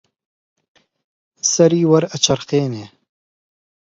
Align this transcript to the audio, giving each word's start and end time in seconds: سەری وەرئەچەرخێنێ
سەری 1.51 1.81
وەرئەچەرخێنێ 1.91 2.85